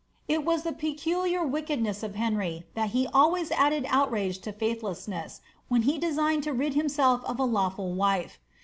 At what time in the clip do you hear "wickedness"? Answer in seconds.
1.45-2.01